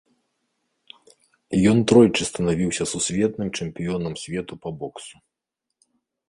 [1.71, 5.15] Ён тройчы станавіўся сусветным чэмпіёнам свету па боксу.